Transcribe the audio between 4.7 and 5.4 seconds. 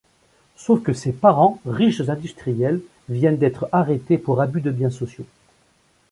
biens sociaux.